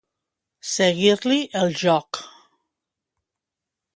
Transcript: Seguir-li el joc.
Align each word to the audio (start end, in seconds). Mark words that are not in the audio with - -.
Seguir-li 0.69 1.37
el 1.61 1.75
joc. 1.83 2.21